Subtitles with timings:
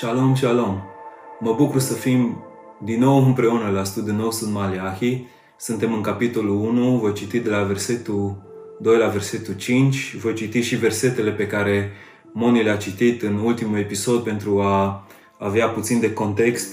[0.00, 0.76] Shalom, shalom!
[1.40, 2.44] Mă bucur să fim
[2.84, 5.24] din nou împreună la studiul nostru în Maliahi.
[5.58, 8.36] Suntem în capitolul 1, voi citi de la versetul
[8.80, 10.16] 2 la versetul 5.
[10.16, 11.92] Voi citi și versetele pe care
[12.32, 15.06] Moni le-a citit în ultimul episod pentru a
[15.38, 16.72] avea puțin de context.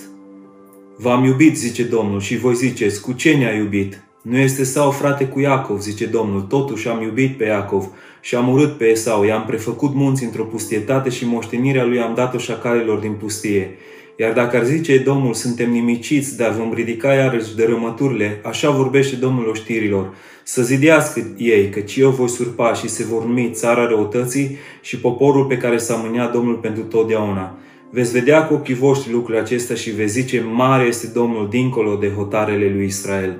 [0.97, 4.03] V-am iubit, zice Domnul, și voi ziceți, cu ce ne-a iubit?
[4.21, 7.89] Nu este sau frate cu Iacov, zice Domnul, totuși am iubit pe Iacov
[8.25, 12.37] și am urât pe Esau, i-am prefăcut munți într-o pustietate și moștenirea lui am dat-o
[12.37, 13.77] șacalelor din pustie.
[14.19, 19.47] Iar dacă ar zice Domnul, suntem nimiciți, dar vom ridica iarăși dărâmăturile, așa vorbește Domnul
[19.47, 20.13] oștirilor,
[20.43, 25.45] să zidească ei, căci eu voi surpa și se vor numi țara răutății și poporul
[25.45, 27.57] pe care s-a mâniat Domnul pentru totdeauna.
[27.91, 32.09] Veți vedea cu ochii voștri lucrurile acestea și veți zice, mare este Domnul dincolo de
[32.09, 33.37] hotarele lui Israel.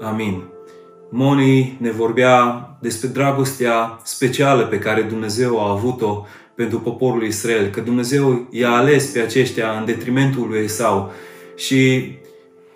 [0.00, 0.57] Amin.
[1.10, 7.80] Moni ne vorbea despre dragostea specială pe care Dumnezeu a avut-o pentru poporul Israel, că
[7.80, 11.12] Dumnezeu i-a ales pe aceștia în detrimentul lui Esau.
[11.56, 12.12] Și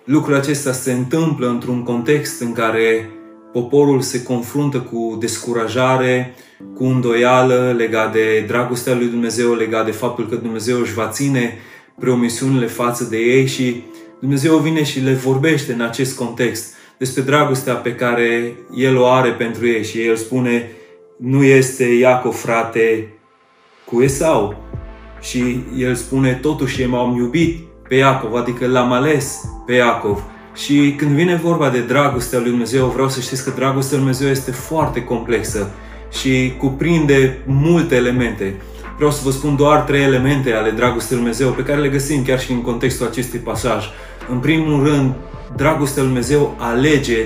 [0.03, 3.09] lucrul acesta se întâmplă într-un context în care
[3.51, 6.35] poporul se confruntă cu descurajare,
[6.75, 11.57] cu îndoială legat de dragostea lui Dumnezeu, legat de faptul că Dumnezeu își va ține
[11.99, 13.83] preomisiunile față de ei și
[14.19, 19.29] Dumnezeu vine și le vorbește în acest context despre dragostea pe care El o are
[19.29, 20.71] pentru ei și El spune
[21.17, 23.13] nu este Iacov frate
[23.85, 24.55] cu Esau
[25.21, 30.23] și El spune totuși eu m-am iubit pe Iacov, adică l-am ales pe Iacov.
[30.55, 34.29] Și când vine vorba de dragostea lui Dumnezeu, vreau să știți că dragostea lui Dumnezeu
[34.29, 35.71] este foarte complexă
[36.19, 38.55] și cuprinde multe elemente.
[38.95, 42.23] Vreau să vă spun doar trei elemente ale dragostei lui Dumnezeu pe care le găsim
[42.23, 43.85] chiar și în contextul acestui pasaj.
[44.29, 45.13] În primul rând,
[45.55, 47.17] dragostea lui Dumnezeu alege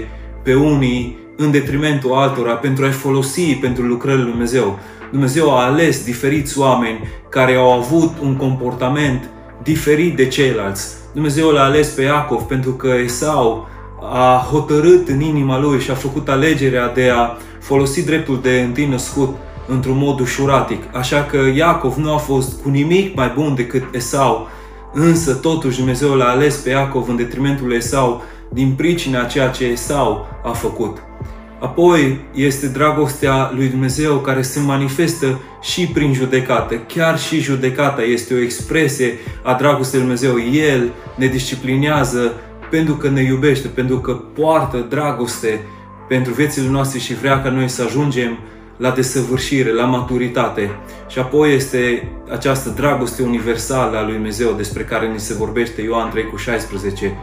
[0.43, 4.79] pe unii în detrimentul altora pentru a-i folosi pentru lucrările lui Dumnezeu.
[5.11, 9.29] Dumnezeu a ales diferiți oameni care au avut un comportament
[9.63, 10.95] diferit de ceilalți.
[11.13, 13.67] Dumnezeu l-a ales pe Iacov pentru că Esau
[14.01, 18.85] a hotărât în inima lui și a făcut alegerea de a folosi dreptul de întâi
[18.85, 19.35] născut
[19.67, 20.83] într-un mod ușuratic.
[20.95, 24.47] Așa că Iacov nu a fost cu nimic mai bun decât Esau,
[24.93, 29.65] Însă, totuși, Dumnezeu l-a ales pe Iacov în detrimentul lui Esau din pricina ceea ce
[29.65, 30.97] Esau a făcut.
[31.59, 36.75] Apoi este dragostea lui Dumnezeu care se manifestă și prin judecată.
[36.75, 39.13] Chiar și judecata este o expresie
[39.43, 40.51] a dragostei lui Dumnezeu.
[40.51, 42.33] El ne disciplinează
[42.69, 45.61] pentru că ne iubește, pentru că poartă dragoste
[46.07, 48.37] pentru viețile noastre și vrea ca noi să ajungem
[48.77, 50.79] la desăvârșire, la maturitate.
[51.07, 56.09] Și apoi este această dragoste universală a lui Dumnezeu despre care ni se vorbește Ioan
[56.09, 57.17] 3 cu 16.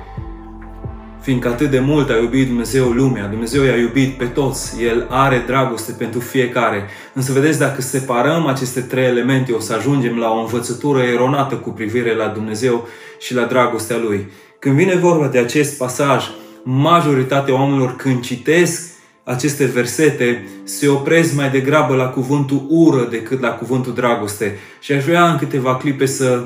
[1.20, 5.42] Fiindcă atât de mult a iubit Dumnezeu lumea, Dumnezeu i-a iubit pe toți, El are
[5.47, 6.84] dragoste pentru fiecare.
[7.12, 11.71] Însă vedeți, dacă separăm aceste trei elemente, o să ajungem la o învățătură eronată cu
[11.71, 12.88] privire la Dumnezeu
[13.19, 14.31] și la dragostea Lui.
[14.59, 16.25] Când vine vorba de acest pasaj,
[16.62, 18.94] majoritatea oamenilor când citesc
[19.25, 24.59] aceste versete se opresc mai degrabă la cuvântul ură decât la cuvântul dragoste.
[24.81, 26.45] Și aș vrea în câteva clipe să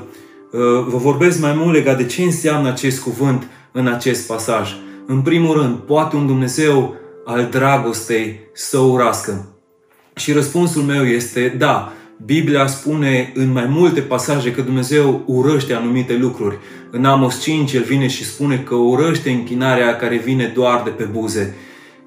[0.53, 4.73] uh, vă vorbesc mai mult legat de ce înseamnă acest cuvânt în acest pasaj.
[5.07, 6.95] În primul rând, poate un Dumnezeu
[7.25, 9.49] al dragostei să urască?
[10.15, 11.93] Și răspunsul meu este da.
[12.25, 16.59] Biblia spune în mai multe pasaje că Dumnezeu urăște anumite lucruri.
[16.91, 21.05] În Amos 5 el vine și spune că urăște închinarea care vine doar de pe
[21.05, 21.57] buze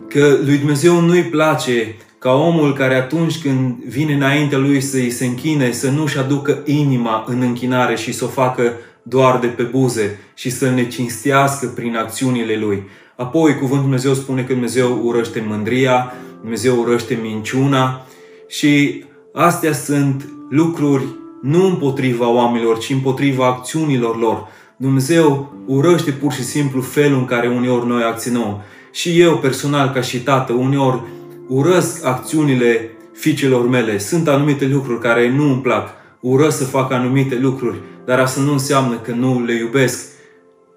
[0.07, 5.25] că lui Dumnezeu nu-i place ca omul care atunci când vine înaintea lui să-i se
[5.25, 8.73] închine, să nu-și aducă inima în închinare și să o facă
[9.03, 12.83] doar de pe buze și să ne cinstească prin acțiunile lui.
[13.15, 18.05] Apoi, cuvântul Dumnezeu spune că Dumnezeu urăște mândria, Dumnezeu urăște minciuna
[18.47, 21.03] și astea sunt lucruri
[21.41, 24.47] nu împotriva oamenilor, ci împotriva acțiunilor lor.
[24.77, 28.61] Dumnezeu urăște pur și simplu felul în care uneori noi acționăm.
[28.91, 31.01] Și eu personal, ca și tată, uneori
[31.47, 33.97] urăsc acțiunile fiicelor mele.
[33.97, 35.89] Sunt anumite lucruri care nu îmi plac.
[36.19, 40.07] Urăsc să fac anumite lucruri, dar asta nu înseamnă că nu le iubesc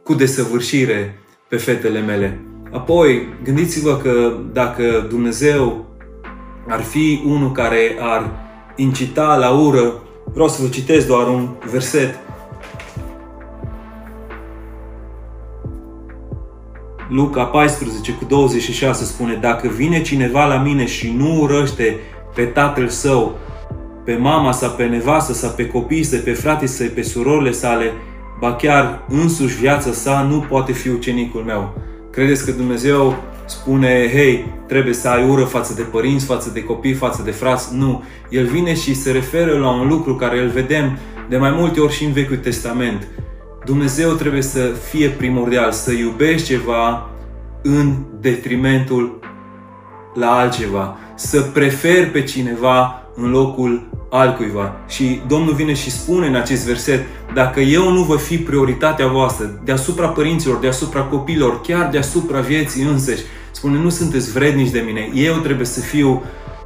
[0.04, 1.18] cu desăvârșire
[1.48, 2.40] pe fetele mele.
[2.72, 5.86] Apoi, gândiți-vă că dacă Dumnezeu
[6.68, 8.30] ar fi unul care ar
[8.76, 10.02] incita la ură,
[10.32, 12.18] vreau să vă citesc doar un verset
[17.14, 21.96] Luca 14 cu 26 spune Dacă vine cineva la mine și nu urăște
[22.34, 23.38] pe tatăl său,
[24.04, 27.92] pe mama sa, pe nevastă sa, pe copii săi, pe frații săi, pe surorile sale,
[28.40, 31.74] ba chiar însuși viața sa, nu poate fi ucenicul meu.
[32.10, 33.16] Credeți că Dumnezeu
[33.46, 37.76] spune, hei, trebuie să ai ură față de părinți, față de copii, față de frați?
[37.76, 38.02] Nu.
[38.30, 41.92] El vine și se referă la un lucru care îl vedem De mai multe ori
[41.92, 43.06] și în Vechiul Testament,
[43.64, 47.10] Dumnezeu trebuie să fie primordial, să iubești ceva
[47.62, 49.18] în detrimentul
[50.14, 54.76] la altceva, să preferi pe cineva în locul altcuiva.
[54.88, 59.60] Și Domnul vine și spune în acest verset, dacă eu nu voi fi prioritatea voastră,
[59.64, 65.34] deasupra părinților, deasupra copilor, chiar deasupra vieții însăși, spune, nu sunteți vrednici de mine, eu
[65.34, 66.22] trebuie să fiu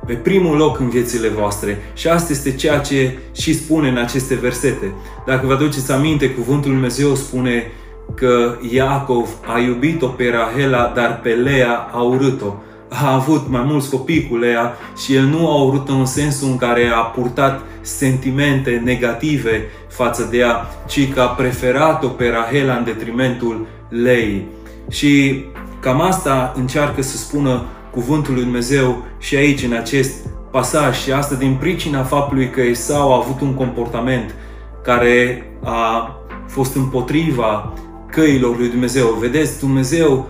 [0.09, 1.83] pe primul loc în viețile voastre.
[1.95, 4.93] Și asta este ceea ce și spune în aceste versete.
[5.27, 7.73] Dacă vă aduceți aminte, cuvântul Lui Dumnezeu spune
[8.15, 12.55] că Iacov a iubit-o pe Rahela, dar pe Lea a urât-o
[12.89, 16.57] a avut mai mulți copii cu Lea și el nu a urât în sensul în
[16.57, 22.85] care a purtat sentimente negative față de ea, ci că a preferat-o pe Rahela în
[22.85, 24.47] detrimentul Lei.
[24.91, 25.45] Și
[25.81, 27.63] cam asta încearcă să spună
[27.99, 30.13] cuvântul lui Dumnezeu și aici, în acest
[30.51, 31.03] pasaj.
[31.03, 34.35] Și asta din pricina faptului că Esau a avut un comportament
[34.83, 36.13] care a
[36.47, 37.73] fost împotriva
[38.11, 39.07] căilor lui Dumnezeu.
[39.21, 40.29] Vedeți, Dumnezeu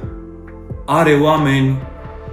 [0.87, 1.77] are oameni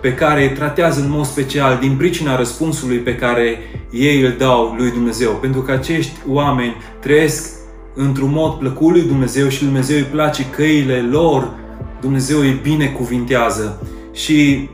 [0.01, 3.57] pe care îi tratează în mod special din pricina răspunsului pe care
[3.91, 5.31] ei îl dau lui Dumnezeu.
[5.31, 7.49] Pentru că acești oameni trăiesc
[7.95, 11.53] într-un mod plăcut lui Dumnezeu și lui Dumnezeu îi place căile lor,
[12.01, 13.87] Dumnezeu îi binecuvintează.
[14.13, 14.69] Și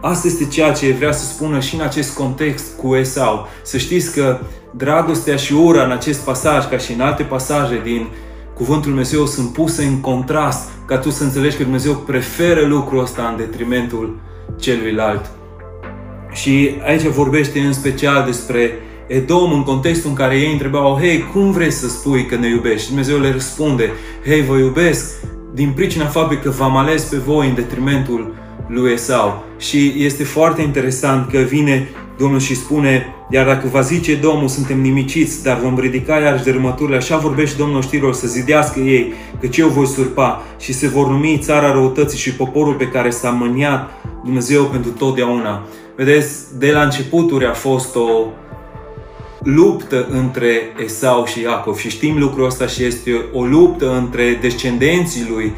[0.00, 3.48] asta este ceea ce vrea să spună și în acest context cu Esau.
[3.62, 4.38] Să știți că
[4.70, 8.06] dragostea și ura în acest pasaj, ca și în alte pasaje din
[8.60, 13.28] Cuvântul Dumnezeu sunt puse în contrast ca tu să înțelegi că Dumnezeu preferă lucrul ăsta
[13.30, 14.20] în detrimentul
[14.58, 15.30] celuilalt.
[16.32, 18.70] Și aici vorbește în special despre
[19.06, 22.80] Edom în contextul în care ei întrebau, hei, cum vrei să spui că ne iubești?
[22.80, 23.90] Și Dumnezeu le răspunde,
[24.24, 25.14] hei, vă iubesc
[25.54, 28.34] din pricina faptului că v-am ales pe voi în detrimentul
[28.70, 29.44] lui Esau.
[29.58, 31.88] Și este foarte interesant că vine
[32.18, 36.96] Domnul și spune, iar dacă va zice Domnul, suntem nimiciți, dar vom ridica iarăși dărâmăturile,
[36.96, 41.38] așa vorbește Domnul știrilor, să zidească ei, căci eu voi surpa și se vor numi
[41.42, 43.90] țara răutății și poporul pe care s-a mâniat
[44.24, 45.66] Dumnezeu pentru totdeauna.
[45.96, 48.26] Vedeți, de la începuturi a fost o
[49.42, 50.50] luptă între
[50.84, 55.52] Esau și Iacov și știm lucrul ăsta și este o luptă între descendenții lui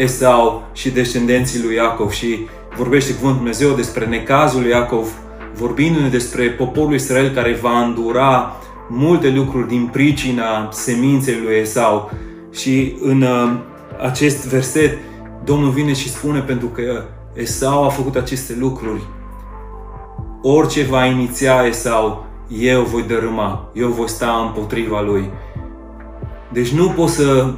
[0.00, 5.08] Esau și descendenții lui Iacov și vorbește cuvântul Dumnezeu despre necazul lui Iacov
[5.54, 8.56] vorbindu-ne despre poporul Israel care va îndura
[8.88, 12.10] multe lucruri din pricina seminței lui Esau.
[12.52, 13.58] Și în uh,
[14.02, 14.98] acest verset,
[15.44, 17.04] Domnul vine și spune pentru că
[17.34, 19.02] Esau a făcut aceste lucruri.
[20.42, 22.26] Orice va iniția Esau,
[22.58, 25.30] eu voi dărâma, eu voi sta împotriva lui.
[26.52, 27.52] Deci nu poți să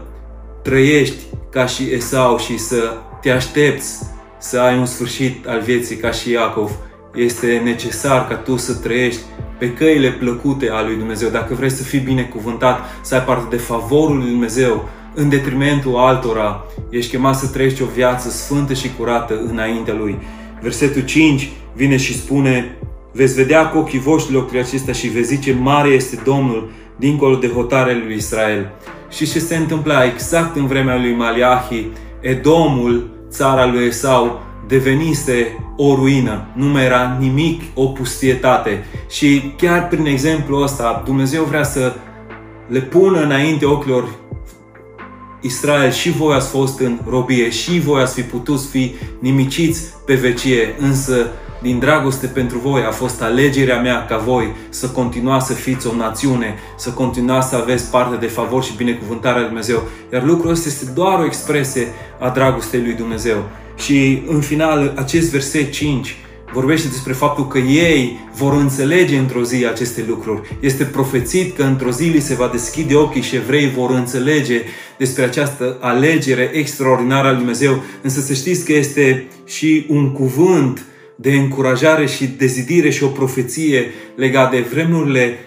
[0.63, 3.99] trăiești ca și Esau și să te aștepți
[4.39, 6.71] să ai un sfârșit al vieții ca și Iacov
[7.15, 9.21] este necesar ca tu să trăiești
[9.59, 11.29] pe căile plăcute a lui Dumnezeu.
[11.29, 16.65] Dacă vrei să fii binecuvântat, să ai parte de favorul lui Dumnezeu, în detrimentul altora,
[16.91, 20.19] ești chemat să trăiești o viață sfântă și curată înaintea Lui.
[20.61, 22.79] Versetul 5 vine și spune
[23.13, 27.49] Veți vedea cu ochii voștri lucrurile acestea și veți zice mare este Domnul dincolo de
[27.49, 28.73] hotarea lui Israel.
[29.11, 31.87] Și ce se întâmpla exact în vremea lui Maliahi,
[32.21, 38.85] Edomul, țara lui Esau, devenise o ruină, nu mai era nimic, o pustietate.
[39.11, 41.95] Și chiar prin exemplu ăsta, Dumnezeu vrea să
[42.69, 44.09] le pună înainte ochilor
[45.41, 50.15] Israel și voi ați fost în robie și voi ați fi putut fi nimiciți pe
[50.15, 51.27] vecie, însă
[51.63, 55.97] din dragoste pentru voi a fost alegerea mea ca voi să continuați să fiți o
[55.97, 59.83] națiune, să continuați să aveți parte de favor și binecuvântarea lui Dumnezeu.
[60.13, 61.87] Iar lucrul ăsta este doar o expresie
[62.21, 63.49] a dragostei lui Dumnezeu.
[63.77, 66.17] Și în final, acest verset 5
[66.53, 70.57] vorbește despre faptul că ei vor înțelege într-o zi aceste lucruri.
[70.61, 74.61] Este profețit că într-o zi li se va deschide ochii și evrei vor înțelege
[74.99, 77.83] despre această alegere extraordinară a lui Dumnezeu.
[78.03, 80.87] Însă să știți că este și un cuvânt
[81.23, 85.39] de încurajare și dezidire și o profeție legat de vremurile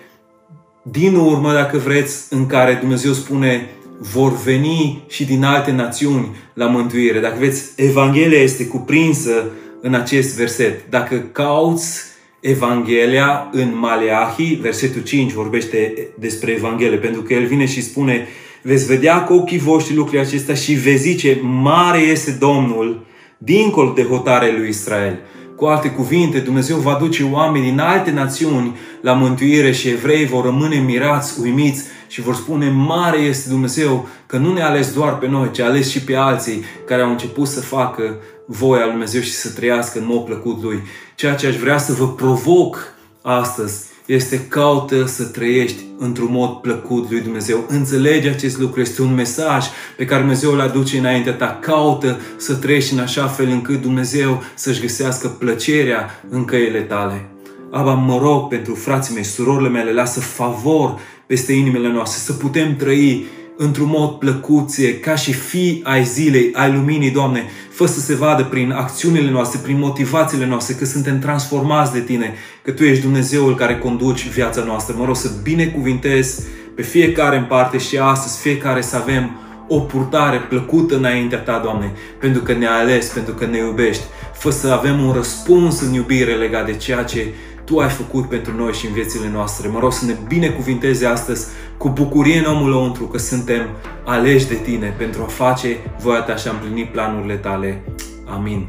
[0.91, 6.65] din urmă, dacă vreți, în care Dumnezeu spune vor veni și din alte națiuni la
[6.65, 7.19] mântuire.
[7.19, 9.51] Dacă veți, Evanghelia este cuprinsă
[9.81, 10.89] în acest verset.
[10.89, 12.01] Dacă cauți
[12.39, 18.27] Evanghelia în Maleahi, versetul 5 vorbește despre Evanghelie, pentru că el vine și spune
[18.61, 23.05] veți vedea cu ochii voștri lucrurile acestea și veți zice, mare este Domnul
[23.37, 25.19] dincolo de hotare lui Israel.
[25.55, 30.43] Cu alte cuvinte, Dumnezeu va duce oameni din alte națiuni la mântuire și evrei vor
[30.43, 35.27] rămâne mirați, uimiți și vor spune mare este Dumnezeu că nu ne-a ales doar pe
[35.27, 39.21] noi, ci a ales și pe alții care au început să facă voia lui Dumnezeu
[39.21, 40.83] și să trăiască în mod plăcut Lui.
[41.15, 47.11] Ceea ce aș vrea să vă provoc astăzi este caută să trăiești într-un mod plăcut
[47.11, 47.65] lui Dumnezeu.
[47.67, 49.65] Înțelege acest lucru, este un mesaj
[49.97, 51.59] pe care Dumnezeu îl aduce înaintea ta.
[51.61, 57.29] Caută să trăiești în așa fel încât Dumnezeu să-și găsească plăcerea în căile tale.
[57.71, 62.75] Aba, mă rog pentru frații mei, surorile mele, lasă favor peste inimile noastre, să putem
[62.75, 63.25] trăi
[63.57, 68.43] într-un mod plăcuție, ca și fi ai zilei, ai luminii, Doamne, fă să se vadă
[68.43, 72.33] prin acțiunile noastre, prin motivațiile noastre, că suntem transformați de Tine,
[72.63, 74.95] că Tu ești Dumnezeul care conduci viața noastră.
[74.97, 76.43] Mă rog să binecuvintez
[76.75, 81.91] pe fiecare în parte și astăzi, fiecare să avem o purtare plăcută înaintea Ta, Doamne,
[82.19, 84.03] pentru că ne-ai ales, pentru că ne iubești.
[84.33, 87.33] Fă să avem un răspuns în iubire legat de ceea ce
[87.65, 89.67] tu ai făcut pentru noi și în viețile noastre.
[89.67, 91.47] Mă rog să ne binecuvinteze astăzi
[91.77, 93.61] cu bucurie în omul lăuntru că suntem
[94.03, 97.83] aleși de Tine pentru a face voia Ta și a împlini planurile Tale.
[98.25, 98.67] Amin.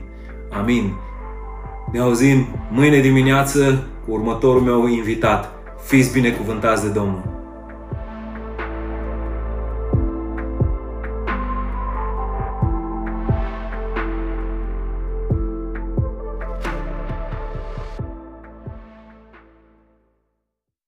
[0.50, 0.92] Amin.
[1.92, 5.52] Ne auzim mâine dimineață cu următorul meu invitat.
[5.84, 7.35] Fiți binecuvântați de Domnul!